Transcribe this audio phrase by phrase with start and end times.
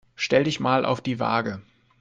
[0.15, 1.61] Stell dich mal auf die Waage.